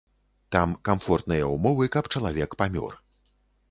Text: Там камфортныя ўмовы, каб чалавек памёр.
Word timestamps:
Там 0.55 0.69
камфортныя 0.89 1.53
ўмовы, 1.53 1.93
каб 1.99 2.13
чалавек 2.17 2.61
памёр. 2.65 3.03